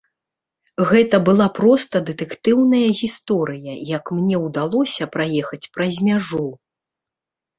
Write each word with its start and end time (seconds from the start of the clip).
Гэта 0.91 1.17
была 1.27 1.45
проста 1.57 1.95
дэтэктыўная 2.07 2.87
гісторыя, 3.01 3.73
як 3.97 4.03
мне 4.19 4.37
ўдалося 4.45 5.03
праехаць 5.17 5.61
праз 5.75 5.93
мяжу. 6.09 6.45